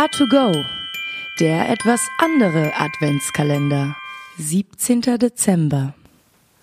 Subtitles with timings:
[0.00, 0.64] A2Go,
[1.40, 3.94] der etwas andere Adventskalender.
[4.38, 5.02] 17.
[5.18, 5.92] Dezember.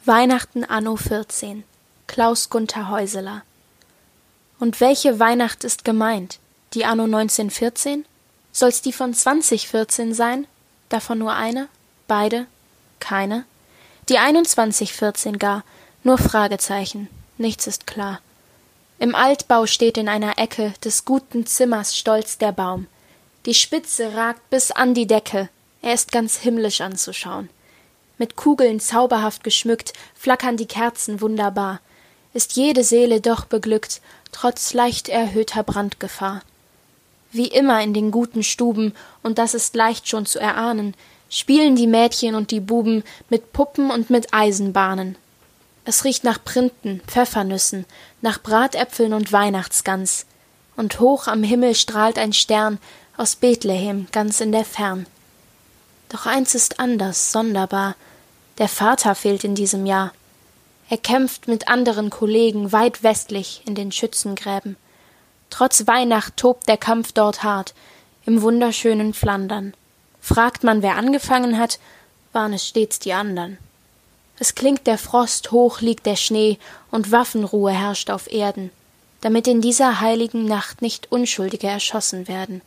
[0.05, 1.63] Weihnachten anno 14.
[2.07, 3.43] Klaus Gunther Häuseler.
[4.57, 6.39] Und welche Weihnacht ist gemeint?
[6.73, 8.05] Die anno 1914?
[8.51, 10.47] Soll's die von 2014 sein?
[10.89, 11.67] Davon nur eine?
[12.07, 12.47] Beide?
[12.99, 13.45] Keine?
[14.09, 15.63] Die 2114 gar?
[16.03, 17.07] Nur Fragezeichen.
[17.37, 18.19] Nichts ist klar.
[18.97, 22.87] Im Altbau steht in einer Ecke des guten Zimmers stolz der Baum.
[23.47, 25.47] Die Spitze ragt bis an die Decke,
[25.81, 27.49] er ist ganz himmlisch anzuschauen.
[28.17, 31.79] Mit Kugeln zauberhaft geschmückt, flackern die Kerzen wunderbar,
[32.33, 34.01] ist jede Seele doch beglückt,
[34.33, 36.41] trotz leicht erhöhter Brandgefahr.
[37.31, 38.93] Wie immer in den guten Stuben,
[39.23, 40.93] und das ist leicht schon zu erahnen,
[41.29, 45.15] spielen die Mädchen und die Buben mit Puppen und mit Eisenbahnen.
[45.85, 47.85] Es riecht nach Printen, Pfeffernüssen,
[48.19, 50.25] nach Bratäpfeln und Weihnachtsgans,
[50.75, 52.77] und hoch am Himmel strahlt ein Stern,
[53.17, 55.07] aus Bethlehem ganz in der Fern.
[56.09, 57.95] Doch eins ist anders, sonderbar.
[58.59, 60.13] Der Vater fehlt in diesem Jahr.
[60.89, 64.77] Er kämpft mit anderen Kollegen weit westlich in den Schützengräben.
[65.49, 67.73] Trotz Weihnacht tobt der Kampf dort hart,
[68.25, 69.73] im wunderschönen Flandern.
[70.21, 71.79] Fragt man, wer angefangen hat,
[72.33, 73.57] waren es stets die andern.
[74.39, 76.59] Es klingt der Frost, hoch liegt der Schnee,
[76.91, 78.69] und Waffenruhe herrscht auf Erden,
[79.21, 82.61] damit in dieser heiligen Nacht nicht Unschuldige erschossen werden.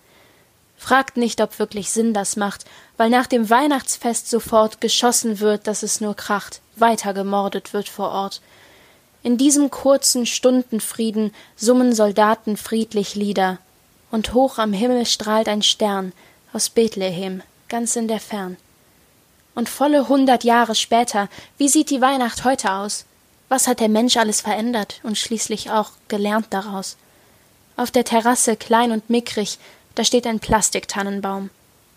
[0.82, 2.64] Fragt nicht, ob wirklich Sinn das macht,
[2.96, 8.10] weil nach dem Weihnachtsfest sofort geschossen wird, dass es nur kracht, weiter gemordet wird vor
[8.10, 8.40] Ort.
[9.22, 13.58] In diesem kurzen Stundenfrieden summen Soldaten friedlich Lieder,
[14.10, 16.14] und hoch am Himmel strahlt ein Stern
[16.54, 18.56] aus Bethlehem, ganz in der Fern.
[19.54, 23.04] Und volle hundert Jahre später, wie sieht die Weihnacht heute aus?
[23.50, 26.96] Was hat der Mensch alles verändert und schließlich auch gelernt daraus?
[27.76, 29.58] Auf der Terrasse klein und mickrig
[29.94, 31.50] da steht ein Plastiktannenbaum.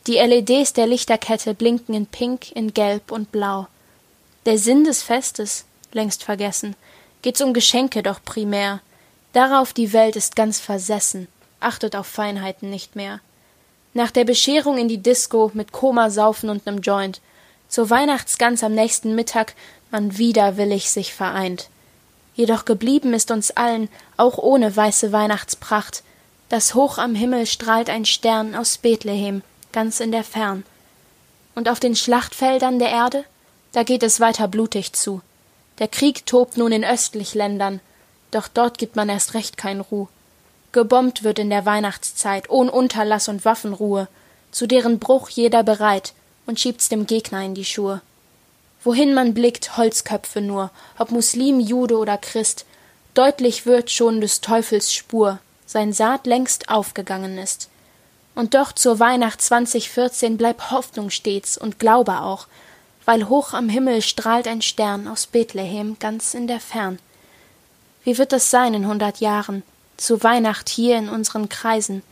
[0.08, 3.68] Die LEDs der Lichterkette blinken in Pink, in Gelb und Blau.
[4.46, 6.76] Der Sinn des Festes, längst vergessen,
[7.22, 8.82] geht's um Geschenke doch primär.
[9.32, 11.28] Darauf die Welt ist ganz versessen,
[11.60, 13.22] achtet auf Feinheiten nicht mehr.
[13.94, 17.22] Nach der Bescherung in die Disco mit Koma saufen und nem Joint,
[17.70, 19.56] zur Weihnachtsgans am nächsten Mittag
[19.90, 21.70] man widerwillig sich vereint.
[22.36, 26.04] Jedoch geblieben ist uns allen, auch ohne weiße Weihnachtspracht,
[26.54, 29.42] dass hoch am Himmel strahlt ein Stern aus Bethlehem,
[29.72, 30.64] ganz in der Fern.
[31.56, 33.26] Und auf den Schlachtfeldern der Erde,
[33.72, 35.24] da geht es weiter blutig zu.
[35.80, 37.80] Der Krieg tobt nun in östlich Ländern,
[38.30, 40.10] doch dort gibt man erst recht kein Ruh.
[40.74, 44.08] Gebombt wird in der Weihnachtszeit, ohn Unterlass und Waffenruhe,
[44.52, 46.14] zu deren Bruch jeder bereit
[46.46, 48.04] und schiebt's dem Gegner in die Schuhe.
[48.84, 50.70] Wohin man blickt, Holzköpfe nur,
[51.00, 52.66] ob Muslim, Jude oder Christ,
[53.16, 55.40] deutlich wird schon des Teufels Spur,
[55.74, 57.68] sein Saat längst aufgegangen ist.
[58.36, 62.48] Und doch zur Weihnacht 2014 bleibt Hoffnung stets und Glaube auch,
[63.06, 67.00] weil hoch am Himmel strahlt ein Stern aus Bethlehem ganz in der Fern.
[68.04, 69.64] Wie wird es sein in hundert Jahren,
[69.98, 72.04] zu Weihnacht hier in unseren Kreisen?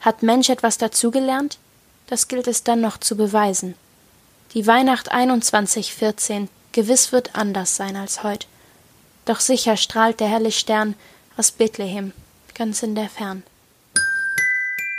[0.00, 1.58] Hat Mensch etwas dazugelernt?
[2.06, 3.74] Das gilt es dann noch zu beweisen.
[4.54, 8.46] Die Weihnacht 2114 gewiss wird anders sein als heut.
[9.26, 10.94] Doch sicher strahlt der helle Stern
[11.36, 12.14] aus Bethlehem
[12.54, 13.42] ganz in der Fern.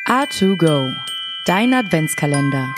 [0.08, 0.94] A2Go,
[1.48, 2.74] dein Adventskalender.